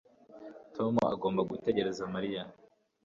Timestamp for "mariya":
2.13-2.43